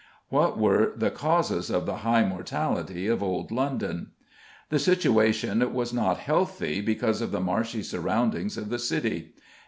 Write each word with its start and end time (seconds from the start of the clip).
What 0.29 0.57
were 0.57 0.93
the 0.95 1.11
causes 1.11 1.69
of 1.69 1.85
the 1.85 1.97
high 1.97 2.23
mortality 2.25 3.05
in 3.07 3.19
Old 3.19 3.51
London? 3.51 4.13
The 4.69 4.79
situation 4.79 5.71
was 5.75 5.93
not 5.93 6.17
healthy 6.17 6.81
because 6.81 7.21
of 7.21 7.29
the 7.29 7.39
marshy 7.39 7.83
surroundings 7.83 8.57
of 8.57 8.69
the 8.69 8.79
city. 8.79 9.33